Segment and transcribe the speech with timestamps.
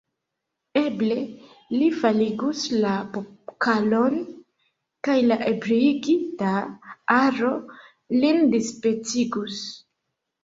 [0.79, 1.15] Eble,
[1.73, 4.15] li faligus la pokalon
[5.09, 6.53] kaj la ebriigita
[7.19, 7.51] aro
[8.25, 9.61] lin dispecigus.